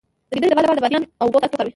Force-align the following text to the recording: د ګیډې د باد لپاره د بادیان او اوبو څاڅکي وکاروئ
د 0.29 0.29
ګیډې 0.33 0.47
د 0.49 0.53
باد 0.57 0.63
لپاره 0.65 0.77
د 0.79 0.83
بادیان 0.83 1.03
او 1.21 1.25
اوبو 1.27 1.37
څاڅکي 1.41 1.53
وکاروئ 1.55 1.69